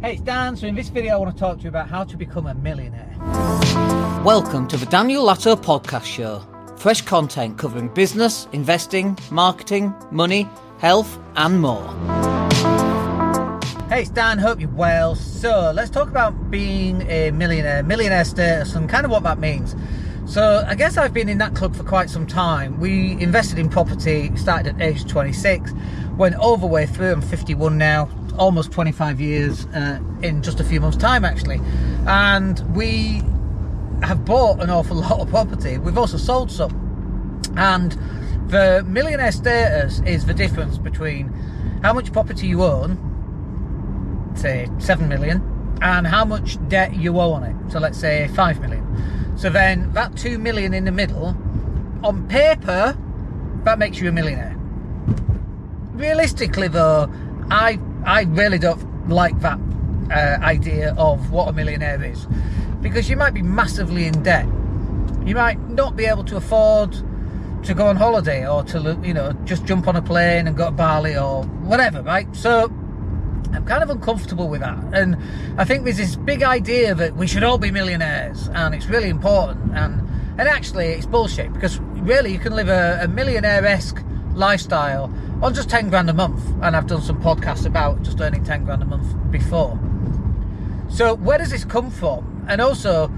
Hey, 0.00 0.12
it's 0.12 0.22
Dan. 0.22 0.56
So, 0.56 0.68
in 0.68 0.76
this 0.76 0.90
video, 0.90 1.14
I 1.14 1.16
want 1.16 1.34
to 1.34 1.40
talk 1.40 1.56
to 1.56 1.64
you 1.64 1.70
about 1.70 1.88
how 1.88 2.04
to 2.04 2.16
become 2.16 2.46
a 2.46 2.54
millionaire. 2.54 3.12
Welcome 4.24 4.68
to 4.68 4.76
the 4.76 4.86
Daniel 4.86 5.26
Latto 5.26 5.56
Podcast 5.56 6.04
Show. 6.04 6.40
Fresh 6.76 7.02
content 7.02 7.58
covering 7.58 7.88
business, 7.88 8.46
investing, 8.52 9.18
marketing, 9.32 9.92
money, 10.12 10.48
health, 10.78 11.18
and 11.34 11.60
more. 11.60 11.82
Hey, 13.88 14.02
it's 14.02 14.10
Dan. 14.10 14.38
Hope 14.38 14.60
you're 14.60 14.70
well. 14.70 15.16
So, 15.16 15.72
let's 15.74 15.90
talk 15.90 16.08
about 16.08 16.48
being 16.48 17.02
a 17.10 17.32
millionaire, 17.32 17.82
millionaire 17.82 18.24
status, 18.24 18.76
and 18.76 18.88
kind 18.88 19.04
of 19.04 19.10
what 19.10 19.24
that 19.24 19.40
means. 19.40 19.74
So, 20.26 20.64
I 20.64 20.76
guess 20.76 20.96
I've 20.96 21.12
been 21.12 21.28
in 21.28 21.38
that 21.38 21.56
club 21.56 21.74
for 21.74 21.82
quite 21.82 22.08
some 22.08 22.24
time. 22.24 22.78
We 22.78 23.20
invested 23.20 23.58
in 23.58 23.68
property, 23.68 24.30
started 24.36 24.76
at 24.76 24.80
age 24.80 25.08
26, 25.08 25.72
went 26.16 26.36
all 26.36 26.56
the 26.56 26.68
way 26.68 26.86
through. 26.86 27.14
I'm 27.14 27.20
51 27.20 27.76
now, 27.76 28.08
almost 28.38 28.72
25 28.72 29.20
years 29.20 29.66
uh, 29.66 30.00
in 30.22 30.42
just 30.42 30.60
a 30.60 30.64
few 30.64 30.80
months' 30.80 30.96
time, 30.96 31.24
actually. 31.24 31.60
And 32.06 32.58
we 32.74 33.22
have 34.02 34.24
bought 34.24 34.62
an 34.62 34.70
awful 34.70 34.96
lot 35.08 35.20
of 35.20 35.28
property. 35.28 35.78
We've 35.78 35.98
also 35.98 36.16
sold 36.16 36.50
some. 36.50 36.86
And 37.56 37.92
the 38.48 38.84
millionaire 38.86 39.32
status 39.32 40.00
is 40.06 40.26
the 40.26 40.34
difference 40.34 40.78
between 40.78 41.28
how 41.82 41.92
much 41.92 42.12
property 42.12 42.46
you 42.46 42.64
own, 42.64 42.96
say 44.34 44.68
7 44.78 45.08
million, 45.08 45.42
and 45.82 46.06
how 46.06 46.24
much 46.24 46.56
debt 46.68 46.94
you 46.94 47.18
owe 47.20 47.32
on 47.32 47.44
it. 47.44 47.72
So 47.72 47.78
let's 47.78 47.98
say 47.98 48.28
5 48.28 48.60
million. 48.60 49.36
So 49.36 49.50
then 49.50 49.92
that 49.92 50.16
2 50.16 50.38
million 50.38 50.74
in 50.74 50.84
the 50.84 50.92
middle, 50.92 51.36
on 52.02 52.26
paper, 52.28 52.96
that 53.64 53.78
makes 53.78 54.00
you 54.00 54.08
a 54.08 54.12
millionaire. 54.12 54.56
Realistically, 55.92 56.68
though, 56.68 57.10
I 57.50 57.78
I 58.04 58.22
really 58.22 58.58
don't 58.58 59.08
like 59.08 59.38
that 59.40 59.58
uh, 60.10 60.38
idea 60.42 60.94
of 60.96 61.30
what 61.30 61.48
a 61.48 61.52
millionaire 61.52 62.02
is 62.02 62.26
because 62.80 63.10
you 63.10 63.16
might 63.16 63.34
be 63.34 63.42
massively 63.42 64.06
in 64.06 64.22
debt. 64.22 64.46
You 65.24 65.34
might 65.34 65.60
not 65.68 65.96
be 65.96 66.06
able 66.06 66.24
to 66.24 66.36
afford 66.36 66.96
to 67.64 67.74
go 67.74 67.86
on 67.86 67.96
holiday 67.96 68.48
or 68.48 68.62
to 68.64 68.98
you 69.02 69.12
know 69.12 69.32
just 69.44 69.64
jump 69.64 69.88
on 69.88 69.96
a 69.96 70.02
plane 70.02 70.46
and 70.46 70.56
go 70.56 70.66
to 70.66 70.70
Bali 70.70 71.16
or 71.16 71.42
whatever, 71.44 72.02
right? 72.02 72.34
So 72.34 72.64
I'm 73.52 73.64
kind 73.66 73.82
of 73.82 73.90
uncomfortable 73.90 74.48
with 74.48 74.60
that, 74.60 74.78
and 74.92 75.16
I 75.58 75.64
think 75.64 75.84
there's 75.84 75.96
this 75.96 76.16
big 76.16 76.42
idea 76.42 76.94
that 76.94 77.16
we 77.16 77.26
should 77.26 77.42
all 77.42 77.58
be 77.58 77.70
millionaires, 77.70 78.48
and 78.54 78.74
it's 78.74 78.86
really 78.86 79.08
important, 79.08 79.72
and 79.74 80.08
and 80.38 80.48
actually 80.48 80.86
it's 80.86 81.06
bullshit 81.06 81.52
because 81.52 81.80
really 81.80 82.32
you 82.32 82.38
can 82.38 82.54
live 82.54 82.68
a, 82.68 83.00
a 83.02 83.08
millionaire-esque 83.08 84.02
lifestyle 84.38 85.12
on 85.42 85.52
just 85.52 85.68
10 85.68 85.90
grand 85.90 86.08
a 86.08 86.14
month. 86.14 86.42
And 86.62 86.76
I've 86.76 86.86
done 86.86 87.02
some 87.02 87.20
podcasts 87.20 87.66
about 87.66 88.02
just 88.02 88.20
earning 88.20 88.44
10 88.44 88.64
grand 88.64 88.82
a 88.82 88.86
month 88.86 89.14
before. 89.30 89.78
So, 90.88 91.14
where 91.16 91.38
does 91.38 91.50
this 91.50 91.64
come 91.64 91.90
from? 91.90 92.46
And 92.48 92.60
also, 92.60 93.10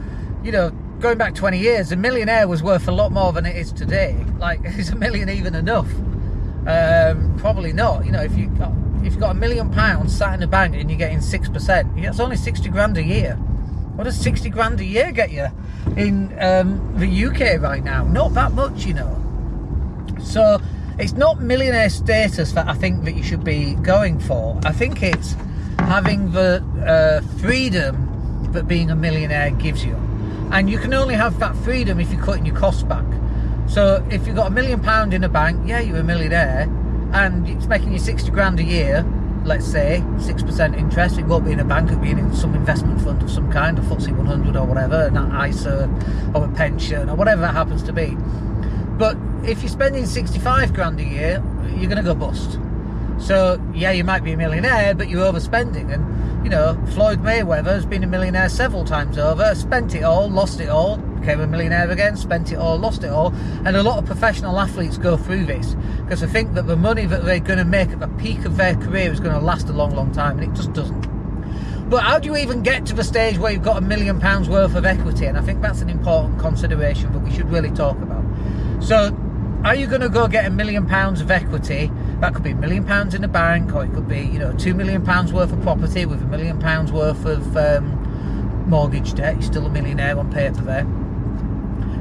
you 0.42 0.50
know, 0.50 0.70
going 0.98 1.18
back 1.18 1.34
20 1.34 1.58
years, 1.58 1.92
a 1.92 1.96
millionaire 1.96 2.48
was 2.48 2.62
worth 2.62 2.88
a 2.88 2.92
lot 2.92 3.12
more 3.12 3.32
than 3.32 3.46
it 3.46 3.56
is 3.56 3.72
today. 3.72 4.16
Like, 4.38 4.60
is 4.64 4.90
a 4.90 4.96
million 4.96 5.28
even 5.28 5.54
enough? 5.54 5.88
Um, 6.66 7.36
probably 7.38 7.72
not. 7.72 8.04
You 8.04 8.12
know, 8.12 8.22
if 8.22 8.36
you 8.36 8.48
got, 8.48 8.72
if 8.98 9.04
you've 9.04 9.20
got 9.20 9.30
a 9.30 9.38
million 9.38 9.70
pounds 9.70 10.16
sat 10.16 10.34
in 10.34 10.40
the 10.40 10.46
bank 10.46 10.74
and 10.74 10.90
you're 10.90 10.98
getting 10.98 11.20
six 11.20 11.48
percent, 11.48 11.94
that's 12.02 12.20
only 12.20 12.36
60 12.36 12.68
grand 12.70 12.98
a 12.98 13.02
year. 13.02 13.34
What 13.94 14.04
does 14.04 14.18
60 14.18 14.50
grand 14.50 14.80
a 14.80 14.84
year 14.84 15.12
get 15.12 15.30
you 15.30 15.48
in 15.96 16.36
um, 16.40 16.98
the 16.98 17.24
UK 17.26 17.60
right 17.60 17.82
now? 17.82 18.04
Not 18.04 18.34
that 18.34 18.52
much, 18.52 18.84
you 18.84 18.94
know. 18.94 19.16
So 20.22 20.60
it's 21.00 21.14
not 21.14 21.40
millionaire 21.40 21.88
status 21.88 22.52
that 22.52 22.68
I 22.68 22.74
think 22.74 23.04
that 23.04 23.14
you 23.14 23.22
should 23.22 23.42
be 23.42 23.74
going 23.76 24.20
for. 24.20 24.60
I 24.64 24.72
think 24.72 25.02
it's 25.02 25.34
having 25.78 26.32
the 26.32 26.62
uh, 26.86 27.38
freedom 27.38 28.48
that 28.52 28.68
being 28.68 28.90
a 28.90 28.96
millionaire 28.96 29.50
gives 29.50 29.82
you. 29.82 29.94
And 30.52 30.68
you 30.68 30.78
can 30.78 30.92
only 30.92 31.14
have 31.14 31.38
that 31.38 31.56
freedom 31.56 32.00
if 32.00 32.12
you're 32.12 32.22
cutting 32.22 32.44
your 32.44 32.54
costs 32.54 32.82
back. 32.82 33.06
So 33.66 34.06
if 34.10 34.26
you've 34.26 34.36
got 34.36 34.48
a 34.48 34.50
million 34.50 34.80
pound 34.80 35.14
in 35.14 35.24
a 35.24 35.28
bank, 35.28 35.66
yeah, 35.66 35.80
you're 35.80 35.98
a 35.98 36.04
millionaire, 36.04 36.62
and 37.12 37.48
it's 37.48 37.66
making 37.66 37.92
you 37.92 37.98
60 37.98 38.30
grand 38.30 38.60
a 38.60 38.64
year, 38.64 39.06
let's 39.44 39.66
say, 39.66 40.02
6% 40.16 40.76
interest, 40.76 41.18
it 41.18 41.24
won't 41.24 41.46
be 41.46 41.52
in 41.52 41.60
a 41.60 41.64
bank, 41.64 41.90
it'll 41.90 42.02
be 42.02 42.10
in 42.10 42.34
some 42.34 42.54
investment 42.54 43.00
fund 43.00 43.22
of 43.22 43.30
some 43.30 43.50
kind, 43.50 43.78
a 43.78 43.82
FTSE 43.82 44.14
100 44.14 44.54
or 44.54 44.66
whatever, 44.66 45.06
an 45.06 45.48
ISA 45.48 45.88
or 46.34 46.44
a 46.44 46.48
pension 46.48 47.08
or 47.08 47.16
whatever 47.16 47.40
that 47.40 47.54
happens 47.54 47.82
to 47.84 47.92
be. 47.92 48.18
But 49.00 49.16
if 49.48 49.62
you're 49.62 49.70
spending 49.70 50.04
65 50.04 50.74
grand 50.74 51.00
a 51.00 51.04
year, 51.04 51.42
you're 51.74 51.88
going 51.88 51.96
to 51.96 52.02
go 52.02 52.14
bust. 52.14 52.58
So, 53.18 53.58
yeah, 53.74 53.92
you 53.92 54.04
might 54.04 54.22
be 54.22 54.32
a 54.32 54.36
millionaire, 54.36 54.94
but 54.94 55.08
you're 55.08 55.24
overspending. 55.24 55.90
And, 55.90 56.44
you 56.44 56.50
know, 56.50 56.78
Floyd 56.92 57.22
Mayweather 57.22 57.72
has 57.72 57.86
been 57.86 58.04
a 58.04 58.06
millionaire 58.06 58.50
several 58.50 58.84
times 58.84 59.16
over, 59.16 59.54
spent 59.54 59.94
it 59.94 60.02
all, 60.02 60.28
lost 60.28 60.60
it 60.60 60.68
all, 60.68 60.98
became 60.98 61.40
a 61.40 61.46
millionaire 61.46 61.90
again, 61.90 62.14
spent 62.14 62.52
it 62.52 62.56
all, 62.56 62.76
lost 62.76 63.02
it 63.02 63.08
all. 63.08 63.32
And 63.64 63.74
a 63.74 63.82
lot 63.82 63.96
of 63.96 64.04
professional 64.04 64.60
athletes 64.60 64.98
go 64.98 65.16
through 65.16 65.46
this 65.46 65.76
because 66.04 66.20
they 66.20 66.26
think 66.26 66.52
that 66.52 66.66
the 66.66 66.76
money 66.76 67.06
that 67.06 67.24
they're 67.24 67.40
going 67.40 67.58
to 67.58 67.64
make 67.64 67.88
at 67.88 68.00
the 68.00 68.08
peak 68.08 68.44
of 68.44 68.58
their 68.58 68.74
career 68.74 69.10
is 69.10 69.18
going 69.18 69.32
to 69.32 69.40
last 69.42 69.70
a 69.70 69.72
long, 69.72 69.94
long 69.94 70.12
time, 70.12 70.38
and 70.38 70.52
it 70.52 70.54
just 70.54 70.74
doesn't. 70.74 71.08
But 71.88 72.02
how 72.02 72.18
do 72.18 72.28
you 72.28 72.36
even 72.36 72.62
get 72.62 72.84
to 72.86 72.94
the 72.94 73.04
stage 73.04 73.38
where 73.38 73.50
you've 73.50 73.62
got 73.62 73.78
a 73.78 73.80
million 73.80 74.20
pounds 74.20 74.50
worth 74.50 74.74
of 74.74 74.84
equity? 74.84 75.24
And 75.24 75.38
I 75.38 75.40
think 75.40 75.62
that's 75.62 75.80
an 75.80 75.88
important 75.88 76.38
consideration 76.38 77.12
that 77.14 77.20
we 77.20 77.32
should 77.32 77.50
really 77.50 77.70
talk 77.70 77.96
about. 77.96 78.19
So, 78.80 79.14
are 79.62 79.74
you 79.74 79.86
going 79.86 80.00
to 80.00 80.08
go 80.08 80.26
get 80.26 80.46
a 80.46 80.50
million 80.50 80.86
pounds 80.86 81.20
of 81.20 81.30
equity? 81.30 81.90
That 82.20 82.34
could 82.34 82.42
be 82.42 82.52
a 82.52 82.54
million 82.54 82.84
pounds 82.84 83.14
in 83.14 83.20
the 83.20 83.28
bank, 83.28 83.74
or 83.74 83.84
it 83.84 83.92
could 83.92 84.08
be, 84.08 84.20
you 84.20 84.38
know, 84.38 84.54
two 84.54 84.74
million 84.74 85.04
pounds 85.04 85.34
worth 85.34 85.52
of 85.52 85.60
property 85.60 86.06
with 86.06 86.22
a 86.22 86.26
million 86.26 86.58
pounds 86.58 86.90
worth 86.90 87.26
of 87.26 87.56
um, 87.58 88.64
mortgage 88.68 89.12
debt. 89.12 89.34
You're 89.34 89.42
still 89.42 89.66
a 89.66 89.70
millionaire 89.70 90.18
on 90.18 90.32
paper 90.32 90.62
there. 90.62 90.84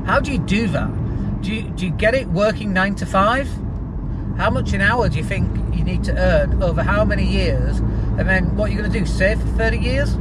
How 0.05 0.21
do 0.21 0.31
you 0.31 0.39
do 0.39 0.67
that? 0.69 1.41
Do 1.41 1.53
you, 1.53 1.63
do 1.63 1.85
you 1.85 1.91
get 1.91 2.15
it 2.15 2.27
working 2.29 2.71
nine 2.71 2.95
to 2.95 3.05
five? 3.05 3.49
How 4.37 4.49
much 4.49 4.71
an 4.71 4.79
hour 4.79 5.09
do 5.09 5.17
you 5.17 5.23
think 5.23 5.53
you 5.75 5.83
need 5.83 6.05
to 6.05 6.17
earn 6.17 6.63
over 6.63 6.81
how 6.81 7.03
many 7.03 7.25
years? 7.25 7.79
And 7.79 8.27
then 8.27 8.55
what 8.55 8.69
are 8.69 8.73
you're 8.73 8.81
going 8.81 8.91
to 8.93 8.99
do? 8.99 9.05
Save 9.05 9.41
for 9.41 9.47
30 9.47 9.77
years? 9.77 10.13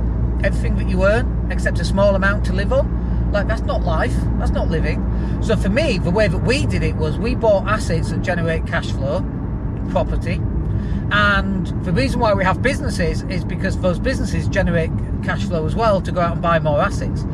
Everything 0.43 0.77
that 0.77 0.89
you 0.89 1.05
earn, 1.05 1.49
except 1.53 1.79
a 1.79 1.85
small 1.85 2.17
amount 2.17 2.45
to 2.47 2.53
live 2.53 2.73
on? 2.73 2.98
Like, 3.31 3.47
that's 3.47 3.63
not 3.63 3.83
life. 3.83 4.15
That's 4.39 4.51
not 4.51 4.69
living. 4.69 5.05
So 5.43 5.57
for 5.57 5.69
me, 5.69 5.99
the 5.99 6.11
way 6.11 6.29
that 6.29 6.39
we 6.39 6.67
did 6.67 6.83
it 6.83 6.97
was 6.97 7.19
we 7.19 7.35
bought 7.35 7.67
assets 7.67 8.11
that 8.11 8.23
generate 8.23 8.67
cash 8.67 8.91
flow, 8.91 9.25
property. 9.91 10.41
And 11.11 11.67
the 11.85 11.93
reason 11.93 12.21
why 12.21 12.35
we 12.35 12.45
have 12.45 12.61
businesses 12.63 13.23
is 13.23 13.45
because 13.45 13.79
those 13.81 13.99
businesses 13.99 14.49
generate 14.49 14.91
cash 15.25 15.45
flow 15.45 15.67
as 15.67 15.75
well 15.75 16.01
to 16.03 16.13
go 16.13 16.21
out 16.21 16.33
and 16.33 16.43
buy 16.43 16.59
more 16.59 16.81
assets. 16.81 17.25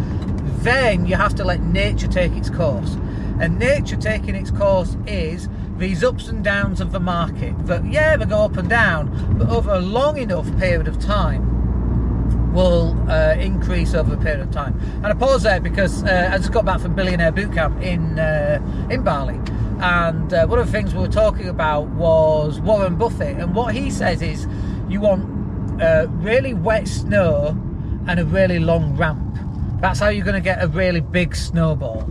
Then 0.63 1.07
you 1.07 1.17
have 1.17 1.35
to 1.37 1.45
let 1.45 1.61
nature 1.61 2.09
take 2.09 2.33
its 2.33 2.51
course. 2.51 2.97
And 3.41 3.59
nature 3.59 3.97
taking 3.97 4.35
its 4.35 4.51
course 4.51 4.97
is 5.07 5.49
these 5.77 6.05
ups 6.05 6.29
and 6.29 6.45
downs 6.45 6.81
of 6.81 6.93
the 6.93 7.01
market 7.01 7.55
that, 7.67 7.85
yeah, 7.85 8.17
they 8.17 8.25
go 8.25 8.45
up 8.45 8.57
and 8.57 8.69
down, 8.69 9.37
but 9.39 9.49
over 9.49 9.73
a 9.73 9.81
long 9.81 10.19
enough 10.19 10.47
period 10.59 10.87
of 10.87 11.01
time, 11.01 11.54
will 12.55 12.97
uh, 13.11 13.35
increase 13.35 13.93
over 13.95 14.15
a 14.15 14.17
period 14.17 14.41
of 14.41 14.51
time. 14.51 14.81
And 15.03 15.07
I 15.07 15.15
pause 15.15 15.43
there 15.43 15.61
because 15.61 16.05
uh, 16.05 16.31
I 16.33 16.39
just 16.39 16.53
got 16.53 16.65
back 16.65 16.81
from 16.81 16.95
Billionaire 16.95 17.33
Bootcamp 17.33 17.83
in 17.83 18.19
uh, 18.19 18.89
in 18.91 19.03
Bali, 19.03 19.39
and 19.81 20.33
uh, 20.33 20.47
one 20.47 20.59
of 20.59 20.67
the 20.67 20.73
things 20.73 20.95
we 20.95 21.01
were 21.01 21.09
talking 21.09 21.49
about 21.49 21.89
was 21.89 22.61
Warren 22.61 22.97
Buffett, 22.97 23.37
and 23.37 23.55
what 23.55 23.75
he 23.75 23.91
says 23.91 24.23
is 24.23 24.47
you 24.89 25.01
want 25.01 25.83
uh, 25.83 26.07
really 26.09 26.55
wet 26.55 26.87
snow 26.89 27.49
and 28.07 28.21
a 28.21 28.25
really 28.25 28.59
long 28.59 28.97
ramp. 28.97 29.39
That's 29.81 29.99
how 29.99 30.09
you're 30.09 30.25
going 30.25 30.35
to 30.35 30.41
get 30.41 30.63
a 30.63 30.69
really 30.69 31.01
big 31.01 31.35
snowball. 31.35 32.09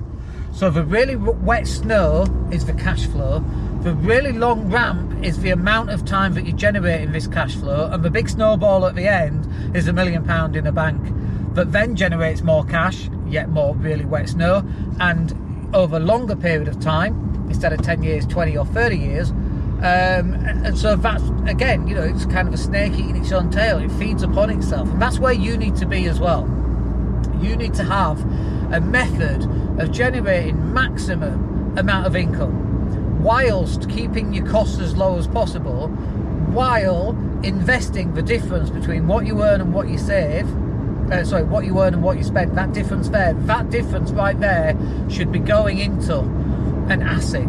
So 0.54 0.70
the 0.70 0.84
really 0.84 1.16
wet 1.16 1.68
snow 1.68 2.26
is 2.52 2.66
the 2.66 2.74
cash 2.74 3.08
flow. 3.08 3.44
The 3.84 3.96
really 3.96 4.32
long 4.32 4.70
ramp 4.72 5.26
is 5.26 5.40
the 5.40 5.50
amount 5.50 5.90
of 5.90 6.06
time 6.06 6.36
that 6.36 6.46
you're 6.46 6.56
generating 6.56 7.12
this 7.12 7.28
cash 7.28 7.54
flow, 7.54 7.90
and 7.92 8.02
the 8.02 8.10
big 8.10 8.30
snowball 8.30 8.86
at 8.86 8.96
the 8.96 9.10
end 9.10 9.76
is 9.76 9.90
a 9.90 9.94
million 9.94 10.24
pound 10.24 10.56
in 10.56 10.66
a 10.66 10.72
bank 10.72 11.02
that 11.54 11.74
then 11.74 11.98
generates 11.98 12.44
more 12.44 12.64
cash, 12.64 13.10
yet 13.28 13.50
more 13.50 13.76
really 13.76 14.06
wet 14.06 14.30
snow, 14.30 14.64
and 15.02 15.36
over 15.76 15.98
a 15.98 16.00
longer 16.00 16.38
period 16.38 16.70
of 16.70 16.80
time, 16.80 17.46
instead 17.50 17.74
of 17.74 17.82
10 17.82 18.04
years, 18.04 18.26
20 18.26 18.56
or 18.56 18.66
30 18.68 18.98
years. 18.98 19.32
Um, 19.32 20.34
and 20.64 20.78
so 20.78 20.96
that's 20.96 21.24
again, 21.46 21.86
you 21.86 21.94
know, 21.94 22.04
it's 22.04 22.26
kind 22.28 22.48
of 22.48 22.54
a 22.54 22.58
snake 22.58 22.94
eating 22.94 23.18
its 23.18 23.34
own 23.34 23.52
tail. 23.52 23.80
It 23.80 23.92
feeds 23.92 24.24
upon 24.24 24.50
itself, 24.50 24.88
and 24.88 25.02
that's 25.02 25.20
where 25.20 25.34
you 25.34 25.58
need 25.58 25.76
to 25.76 25.86
be 25.86 26.06
as 26.06 26.22
well. 26.22 26.44
You 27.42 27.58
need 27.58 27.74
to 27.74 27.84
have 27.84 28.22
a 28.72 28.80
method 28.80 29.44
of 29.78 29.92
generating 29.92 30.74
maximum 30.74 31.76
amount 31.78 32.08
of 32.08 32.16
income 32.16 32.73
whilst 33.24 33.90
keeping 33.90 34.34
your 34.34 34.46
costs 34.46 34.80
as 34.80 34.96
low 34.96 35.18
as 35.18 35.28
possible 35.28 35.88
while 36.54 37.10
investing 37.44 38.14
the 38.14 38.22
difference 38.22 38.70
between 38.70 39.08
what 39.08 39.26
you 39.26 39.42
earn 39.42 39.62
and 39.62 39.74
what 39.74 39.88
you 39.88 39.98
save 39.98 40.48
uh, 41.12 41.24
sorry 41.24 41.44
what 41.44 41.66
you 41.66 41.80
earn 41.82 41.94
and 41.94 42.04
what 42.04 42.18
you 42.18 42.24
spend. 42.24 42.58
That 42.58 42.74
difference 42.74 43.10
there 43.10 43.34
that 43.34 43.70
difference 43.70 44.12
right 44.12 44.40
there 44.40 44.78
should 45.10 45.32
be 45.32 45.40
going 45.40 45.80
into 45.80 46.20
an 46.90 47.02
asset. 47.02 47.48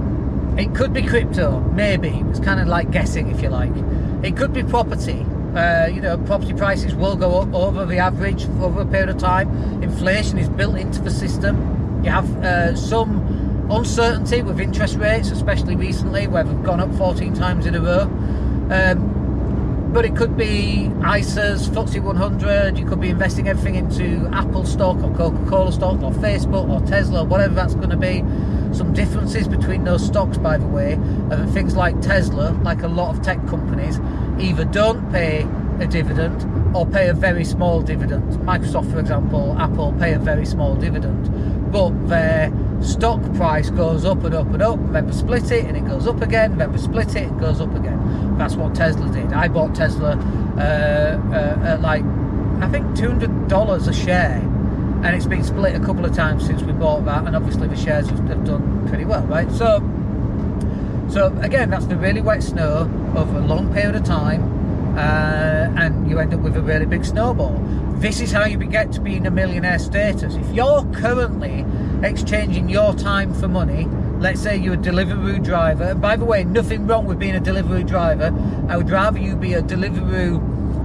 It 0.59 0.75
could 0.75 0.93
be 0.93 1.03
crypto 1.03 1.61
maybe. 1.73 2.23
It's 2.31 2.41
kind 2.41 2.61
of 2.61 2.69
like 2.69 2.91
guessing 2.91 3.31
if 3.31 3.43
you 3.43 3.49
like. 3.49 3.73
It 4.23 4.37
could 4.37 4.53
be 4.53 4.63
property. 4.63 5.25
Uh, 5.55 5.87
you 5.87 6.01
know, 6.01 6.19
property 6.19 6.53
prices 6.53 6.95
will 6.95 7.15
go 7.15 7.41
up 7.41 7.55
over 7.55 7.87
the 7.87 7.99
average 7.99 8.45
over 8.61 8.81
a 8.81 8.87
period 8.87 9.09
of 9.09 9.19
time. 9.19 9.49
Inflation 9.83 10.39
is 10.39 10.49
built 10.49 10.77
into 10.77 11.01
the 11.01 11.11
system. 11.11 12.03
You 12.03 12.11
have 12.11 12.45
uh, 12.45 12.75
some 12.75 13.44
uncertainty 13.71 14.43
with 14.43 14.61
interest 14.61 14.97
rates, 14.97 15.31
especially 15.31 15.77
recently, 15.77 16.27
where 16.27 16.45
they've 16.45 16.63
gone 16.63 16.81
up 16.81 16.95
14 16.95 17.35
times 17.35 17.67
in 17.67 17.75
a 17.75 17.81
row. 17.81 18.03
Um, 18.71 19.91
but 19.95 20.05
it 20.05 20.17
could 20.17 20.37
be 20.37 20.91
ISAs, 21.03 21.69
FTSE 21.69 22.03
100. 22.03 22.77
You 22.77 22.85
could 22.85 23.01
be 23.01 23.11
investing 23.11 23.49
everything 23.49 23.77
into 23.77 24.29
Apple 24.33 24.67
stock 24.67 24.97
or 24.97 25.15
Coca-Cola 25.15 25.73
stock 25.73 26.03
or 26.03 26.11
Facebook 26.11 26.69
or 26.69 26.85
Tesla, 26.85 27.23
whatever 27.23 27.55
that's 27.55 27.77
going 27.77 27.91
to 27.91 27.97
be. 27.97 28.25
Some 28.75 28.93
differences 28.93 29.47
between 29.47 29.85
those 29.85 30.05
stocks, 30.05 30.37
by 30.37 30.59
the 30.59 30.67
way, 30.67 30.95
are 31.31 31.47
things 31.47 31.77
like 31.77 32.01
Tesla, 32.01 32.51
like 32.65 32.83
a 32.83 32.89
lot 32.89 33.15
of 33.15 33.23
tech 33.23 33.47
companies, 33.47 34.01
either 34.41 34.65
don't 34.65 35.13
pay 35.13 35.47
a 35.79 35.87
dividend 35.87 36.45
or 36.75 36.85
pay 36.87 37.09
a 37.09 37.15
very 37.15 37.45
small 37.45 37.81
dividend. 37.81 38.33
Microsoft, 38.41 38.91
for 38.91 38.99
example, 38.99 39.57
Apple 39.61 39.93
pay 40.01 40.15
a 40.15 40.19
very 40.19 40.45
small 40.45 40.75
dividend, 40.75 41.64
but 41.75 41.91
their 42.07 42.53
stock 42.83 43.21
price 43.35 43.69
goes 43.69 44.05
up 44.05 44.23
and 44.23 44.33
up 44.33 44.47
and 44.47 44.63
up, 44.63 44.79
and 44.79 44.95
then 44.95 45.07
we 45.07 45.13
split 45.13 45.51
it 45.51 45.65
and 45.65 45.77
it 45.77 45.85
goes 45.85 46.07
up 46.07 46.23
again, 46.23 46.57
then 46.57 46.73
we 46.73 46.79
split 46.79 47.17
it, 47.17 47.25
it 47.25 47.39
goes 47.41 47.61
up 47.61 47.75
again. 47.75 48.39
That's 48.39 48.55
what 48.55 48.77
Tesla 48.77 49.11
did. 49.11 49.33
I 49.33 49.49
bought 49.49 49.75
Tesla 49.75 50.13
uh, 50.57 50.61
uh, 50.61 51.67
at 51.67 51.81
like, 51.81 52.05
I 52.63 52.69
think 52.69 52.87
$200 52.97 53.89
a 53.89 53.93
share 53.93 54.37
and 55.05 55.17
it's 55.17 55.27
been 55.27 55.43
split 55.43 55.75
a 55.75 55.81
couple 55.81 56.05
of 56.05 56.15
times 56.15 56.47
since 56.47 56.63
we 56.63 56.71
bought 56.71 57.05
that, 57.07 57.27
and 57.27 57.35
obviously 57.35 57.67
the 57.67 57.77
shares 57.77 58.09
have, 58.09 58.21
have 58.29 58.45
done 58.45 58.87
pretty 58.87 59.05
well, 59.05 59.27
right? 59.27 59.51
So, 59.51 59.81
so 61.11 61.37
again, 61.43 61.71
that's 61.71 61.87
the 61.87 61.97
really 61.97 62.21
wet 62.21 62.45
snow 62.45 62.89
over 63.17 63.39
a 63.39 63.45
long 63.45 63.75
period 63.75 63.97
of 63.97 64.05
time, 64.05 64.97
uh, 64.97 65.73
and 65.77 66.09
you 66.09 66.21
end 66.21 66.33
up 66.33 66.39
with 66.39 66.57
a 66.57 66.63
really 66.63 66.87
big 66.87 67.05
snowball. 67.05 67.57
This 68.01 68.21
is 68.21 68.33
how 68.33 68.45
you 68.45 68.59
get 68.59 68.93
to 68.93 69.01
being 69.01 69.27
a 69.27 69.31
millionaire 69.31 69.79
status. 69.79 70.35
If 70.35 70.55
you're 70.55 70.85
currently 70.93 71.65
exchanging 72.03 72.69
your 72.69 72.95
time 72.95 73.33
for 73.33 73.49
money, 73.49 73.87
let's 74.19 74.43
say 74.43 74.57
you're 74.57 74.75
a 74.75 74.77
delivery 74.77 75.39
driver. 75.39 75.85
And 75.85 76.01
by 76.01 76.17
the 76.17 76.25
way, 76.25 76.45
nothing 76.45 76.87
wrong 76.87 77.07
with 77.07 77.19
being 77.19 77.35
a 77.35 77.41
delivery 77.41 77.85
driver. 77.85 78.35
I 78.69 78.77
would 78.77 78.91
rather 78.91 79.19
you 79.19 79.37
be 79.37 79.55
a 79.55 79.63
delivery 79.63 80.39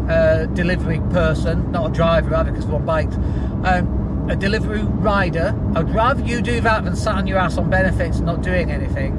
uh, 0.10 0.46
delivery 0.48 1.00
person, 1.12 1.72
not 1.72 1.92
a 1.92 1.94
driver, 1.94 2.32
rather, 2.32 2.52
because 2.52 2.66
one 2.66 2.86
bikes. 2.86 3.16
Um, 3.64 4.28
a 4.30 4.36
delivery 4.36 4.82
rider, 4.82 5.56
I'd 5.76 5.94
rather 5.94 6.24
you 6.24 6.42
do 6.42 6.62
that 6.62 6.84
than 6.86 6.96
sat 6.96 7.16
on 7.16 7.28
your 7.28 7.40
ass 7.40 7.58
on 7.58 7.70
benefits 7.70 8.20
not 8.20 8.42
doing 8.42 8.72
anything. 8.72 9.18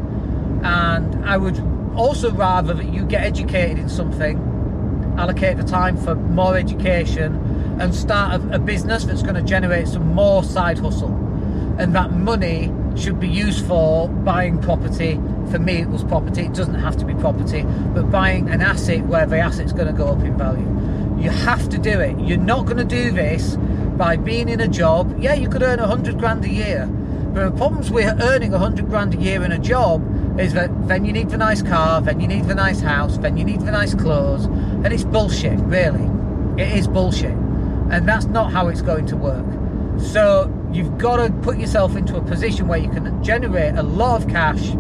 And 0.62 1.24
I 1.24 1.36
would 1.36 1.58
also 1.96 2.30
rather 2.32 2.74
that 2.74 2.92
you 2.92 3.04
get 3.04 3.24
educated 3.24 3.78
in 3.78 3.88
something, 3.88 4.38
allocate 5.18 5.56
the 5.56 5.64
time 5.64 5.96
for 5.96 6.14
more 6.14 6.56
education, 6.56 7.49
and 7.80 7.94
start 7.94 8.40
a, 8.40 8.54
a 8.54 8.58
business 8.58 9.04
that's 9.04 9.22
going 9.22 9.34
to 9.34 9.42
generate 9.42 9.88
some 9.88 10.14
more 10.14 10.44
side 10.44 10.78
hustle. 10.78 11.14
And 11.78 11.94
that 11.94 12.12
money 12.12 12.72
should 12.96 13.18
be 13.18 13.28
used 13.28 13.66
for 13.66 14.08
buying 14.08 14.60
property. 14.60 15.14
For 15.50 15.58
me, 15.58 15.78
it 15.78 15.88
was 15.88 16.04
property. 16.04 16.42
It 16.42 16.54
doesn't 16.54 16.74
have 16.74 16.96
to 16.98 17.04
be 17.04 17.14
property, 17.14 17.62
but 17.94 18.10
buying 18.10 18.48
an 18.50 18.60
asset 18.60 19.06
where 19.06 19.26
the 19.26 19.38
asset's 19.38 19.72
going 19.72 19.86
to 19.86 19.92
go 19.92 20.08
up 20.08 20.20
in 20.20 20.36
value. 20.36 20.66
You 21.20 21.30
have 21.30 21.68
to 21.70 21.78
do 21.78 22.00
it. 22.00 22.18
You're 22.20 22.38
not 22.38 22.66
going 22.66 22.76
to 22.76 22.84
do 22.84 23.10
this 23.10 23.56
by 24.00 24.16
being 24.16 24.48
in 24.48 24.60
a 24.60 24.66
job, 24.66 25.14
yeah, 25.20 25.34
you 25.34 25.46
could 25.46 25.62
earn 25.62 25.78
a 25.78 25.86
hundred 25.86 26.18
grand 26.18 26.42
a 26.46 26.48
year. 26.48 26.86
But 27.34 27.50
the 27.50 27.56
problems 27.56 27.90
with 27.90 28.22
earning 28.22 28.54
a 28.54 28.58
hundred 28.58 28.88
grand 28.88 29.14
a 29.14 29.18
year 29.18 29.44
in 29.44 29.52
a 29.52 29.58
job 29.58 30.00
is 30.40 30.54
that 30.54 30.70
then 30.88 31.04
you 31.04 31.12
need 31.12 31.28
the 31.28 31.36
nice 31.36 31.60
car, 31.60 32.00
then 32.00 32.18
you 32.18 32.26
need 32.26 32.46
the 32.46 32.54
nice 32.54 32.80
house, 32.80 33.18
then 33.18 33.36
you 33.36 33.44
need 33.44 33.60
the 33.60 33.70
nice 33.70 33.94
clothes, 33.94 34.46
and 34.46 34.86
it's 34.86 35.04
bullshit, 35.04 35.58
really. 35.60 36.08
It 36.56 36.78
is 36.78 36.88
bullshit. 36.88 37.36
And 37.90 38.08
that's 38.08 38.26
not 38.26 38.52
how 38.52 38.68
it's 38.68 38.82
going 38.82 39.06
to 39.06 39.16
work. 39.16 39.46
So 40.00 40.52
you've 40.72 40.98
got 40.98 41.16
to 41.16 41.32
put 41.42 41.58
yourself 41.58 41.96
into 41.96 42.16
a 42.16 42.22
position 42.22 42.68
where 42.68 42.78
you 42.78 42.88
can 42.88 43.22
generate 43.22 43.74
a 43.74 43.82
lot 43.82 44.22
of 44.22 44.28
cash. 44.28 44.70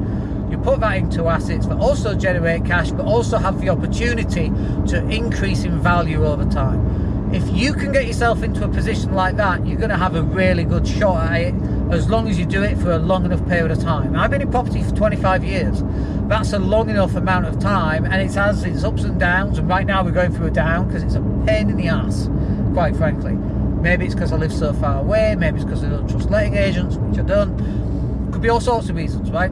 You 0.50 0.58
put 0.62 0.80
that 0.80 0.96
into 0.96 1.26
assets 1.26 1.66
that 1.66 1.78
also 1.78 2.14
generate 2.14 2.64
cash, 2.64 2.90
but 2.90 3.06
also 3.06 3.38
have 3.38 3.60
the 3.60 3.68
opportunity 3.68 4.50
to 4.88 5.06
increase 5.08 5.64
in 5.64 5.78
value 5.80 6.24
over 6.24 6.44
time 6.50 7.10
if 7.32 7.48
you 7.50 7.72
can 7.72 7.92
get 7.92 8.06
yourself 8.06 8.42
into 8.42 8.64
a 8.64 8.68
position 8.68 9.14
like 9.14 9.36
that, 9.36 9.64
you're 9.64 9.78
going 9.78 9.90
to 9.90 9.96
have 9.96 10.16
a 10.16 10.22
really 10.22 10.64
good 10.64 10.86
shot 10.86 11.30
at 11.30 11.40
it 11.40 11.54
as 11.92 12.08
long 12.08 12.28
as 12.28 12.38
you 12.38 12.46
do 12.46 12.62
it 12.62 12.78
for 12.78 12.92
a 12.92 12.98
long 12.98 13.24
enough 13.24 13.46
period 13.48 13.70
of 13.70 13.80
time. 13.80 14.16
I've 14.16 14.30
been 14.30 14.42
in 14.42 14.50
property 14.50 14.82
for 14.82 14.94
25 14.94 15.44
years. 15.44 15.82
That's 16.28 16.52
a 16.52 16.58
long 16.58 16.88
enough 16.88 17.14
amount 17.14 17.46
of 17.46 17.58
time, 17.58 18.04
and 18.04 18.14
it 18.22 18.32
has 18.34 18.64
its 18.64 18.84
ups 18.84 19.02
and 19.02 19.18
downs. 19.18 19.58
And 19.58 19.68
right 19.68 19.86
now 19.86 20.04
we're 20.04 20.12
going 20.12 20.32
through 20.32 20.46
a 20.46 20.50
down 20.50 20.86
because 20.86 21.02
it's 21.02 21.14
a 21.14 21.44
pain 21.46 21.68
in 21.70 21.76
the 21.76 21.88
ass, 21.88 22.28
quite 22.74 22.96
frankly. 22.96 23.32
Maybe 23.32 24.04
it's 24.04 24.14
because 24.14 24.32
I 24.32 24.36
live 24.36 24.52
so 24.52 24.72
far 24.74 25.00
away. 25.00 25.34
Maybe 25.36 25.56
it's 25.56 25.64
because 25.64 25.82
I 25.82 25.88
don't 25.88 26.08
trust 26.08 26.30
letting 26.30 26.54
agents, 26.54 26.96
which 26.96 27.18
I 27.18 27.22
don't. 27.22 28.30
Could 28.30 28.42
be 28.42 28.48
all 28.48 28.60
sorts 28.60 28.88
of 28.88 28.96
reasons, 28.96 29.30
right? 29.30 29.50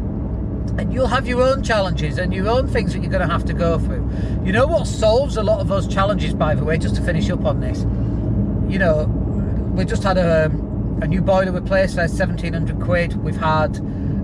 and 0.78 0.92
you'll 0.94 1.08
have 1.08 1.26
your 1.26 1.42
own 1.42 1.62
challenges 1.62 2.18
and 2.18 2.32
your 2.32 2.48
own 2.48 2.68
things 2.68 2.92
that 2.92 3.00
you're 3.00 3.10
going 3.10 3.26
to 3.26 3.32
have 3.32 3.44
to 3.44 3.52
go 3.52 3.78
through. 3.80 4.08
You 4.44 4.52
know 4.52 4.66
what 4.66 4.86
solves 4.86 5.36
a 5.36 5.42
lot 5.42 5.60
of 5.60 5.66
those 5.66 5.88
challenges, 5.88 6.34
by 6.34 6.54
the 6.54 6.64
way, 6.64 6.78
just 6.78 6.94
to 6.96 7.02
finish 7.02 7.28
up 7.30 7.44
on 7.44 7.60
this? 7.60 7.80
You 8.72 8.78
know, 8.78 9.04
we 9.74 9.84
just 9.84 10.04
had 10.04 10.18
a, 10.18 10.50
a 11.00 11.06
new 11.06 11.20
boiler 11.20 11.52
replaced, 11.52 11.96
there's 11.96 12.12
1700 12.12 12.80
quid. 12.80 13.16
We've 13.22 13.36
had 13.36 13.76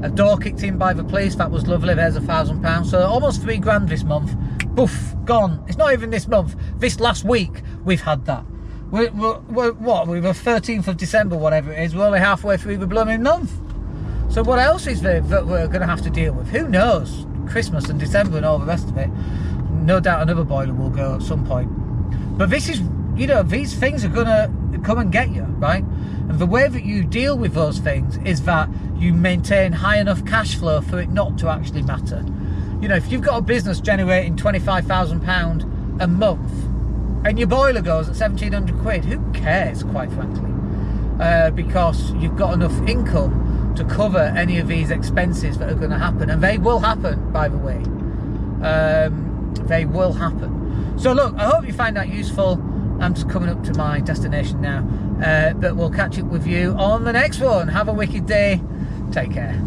a 0.02 0.10
door 0.10 0.36
kicked 0.36 0.62
in 0.62 0.76
by 0.76 0.92
the 0.92 1.04
police, 1.04 1.34
that 1.36 1.50
was 1.50 1.66
lovely, 1.66 1.94
there's 1.94 2.16
a 2.16 2.20
thousand 2.20 2.62
pounds. 2.62 2.90
So 2.90 3.06
almost 3.06 3.42
three 3.42 3.58
grand 3.58 3.88
this 3.88 4.04
month. 4.04 4.36
Poof, 4.76 5.14
gone. 5.24 5.64
It's 5.68 5.78
not 5.78 5.92
even 5.92 6.10
this 6.10 6.26
month. 6.28 6.56
This 6.76 7.00
last 7.00 7.24
week, 7.24 7.62
we've 7.84 8.02
had 8.02 8.26
that. 8.26 8.44
We're, 8.90 9.10
we're, 9.12 9.38
we're 9.40 9.72
what? 9.72 10.08
We're 10.08 10.20
the 10.20 10.30
13th 10.30 10.88
of 10.88 10.96
December, 10.96 11.36
whatever 11.36 11.72
it 11.72 11.82
is. 11.82 11.94
We're 11.94 12.06
only 12.06 12.18
halfway 12.18 12.56
through 12.56 12.78
the 12.78 12.86
blooming 12.86 13.22
month. 13.22 13.52
So 14.30 14.42
what 14.42 14.58
else 14.58 14.86
is 14.86 15.00
there 15.00 15.20
that 15.20 15.46
we're 15.46 15.68
going 15.68 15.80
to 15.80 15.86
have 15.86 16.02
to 16.02 16.10
deal 16.10 16.32
with? 16.32 16.48
Who 16.48 16.68
knows? 16.68 17.26
Christmas 17.48 17.88
and 17.88 18.00
December 18.00 18.36
and 18.36 18.46
all 18.46 18.58
the 18.58 18.66
rest 18.66 18.88
of 18.88 18.96
it. 18.96 19.08
No 19.70 20.00
doubt 20.00 20.22
another 20.22 20.44
boiler 20.44 20.74
will 20.74 20.90
go 20.90 21.16
at 21.16 21.22
some 21.22 21.46
point. 21.46 21.70
But 22.36 22.50
this 22.50 22.68
is, 22.68 22.80
you 23.16 23.26
know, 23.26 23.42
these 23.42 23.74
things 23.74 24.04
are 24.04 24.08
going 24.08 24.26
to 24.26 24.52
come 24.84 24.98
and 24.98 25.10
get 25.10 25.30
you, 25.30 25.42
right? 25.42 25.82
And 25.82 26.38
the 26.38 26.46
way 26.46 26.68
that 26.68 26.84
you 26.84 27.04
deal 27.04 27.36
with 27.36 27.54
those 27.54 27.78
things 27.78 28.18
is 28.18 28.42
that 28.42 28.68
you 28.96 29.12
maintain 29.12 29.72
high 29.72 29.98
enough 29.98 30.24
cash 30.24 30.56
flow 30.56 30.80
for 30.80 31.00
it 31.00 31.10
not 31.10 31.38
to 31.38 31.48
actually 31.48 31.82
matter. 31.82 32.24
You 32.80 32.88
know, 32.88 32.96
if 32.96 33.10
you've 33.10 33.22
got 33.22 33.38
a 33.38 33.42
business 33.42 33.80
generating 33.80 34.36
£25,000 34.36 36.00
a 36.00 36.06
month 36.06 36.52
and 37.26 37.38
your 37.38 37.48
boiler 37.48 37.80
goes 37.80 38.08
at 38.08 38.16
1700 38.16 38.78
quid, 38.80 39.04
who 39.04 39.32
cares, 39.32 39.82
quite 39.82 40.12
frankly? 40.12 40.50
Uh, 41.18 41.50
because 41.50 42.12
you've 42.14 42.36
got 42.36 42.52
enough 42.52 42.76
income 42.86 43.72
to 43.76 43.84
cover 43.84 44.18
any 44.36 44.58
of 44.58 44.68
these 44.68 44.90
expenses 44.90 45.58
that 45.58 45.70
are 45.70 45.74
going 45.74 45.90
to 45.90 45.98
happen, 45.98 46.28
and 46.28 46.42
they 46.42 46.58
will 46.58 46.80
happen, 46.80 47.32
by 47.32 47.48
the 47.48 47.56
way. 47.56 47.76
Um, 48.62 49.54
they 49.66 49.84
will 49.84 50.12
happen. 50.12 50.98
So, 50.98 51.12
look, 51.12 51.34
I 51.36 51.48
hope 51.48 51.66
you 51.66 51.72
find 51.72 51.96
that 51.96 52.08
useful. 52.08 52.56
I'm 53.00 53.14
just 53.14 53.28
coming 53.28 53.48
up 53.48 53.62
to 53.64 53.74
my 53.74 54.00
destination 54.00 54.60
now, 54.60 54.86
uh, 55.24 55.54
but 55.54 55.76
we'll 55.76 55.90
catch 55.90 56.18
up 56.18 56.26
with 56.26 56.46
you 56.46 56.72
on 56.72 57.04
the 57.04 57.12
next 57.12 57.40
one. 57.40 57.68
Have 57.68 57.88
a 57.88 57.92
wicked 57.92 58.26
day. 58.26 58.60
Take 59.12 59.32
care. 59.32 59.60